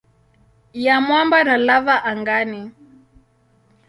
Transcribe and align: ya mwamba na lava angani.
ya 0.73 1.01
mwamba 1.01 1.43
na 1.43 1.57
lava 1.57 2.03
angani. 2.03 2.71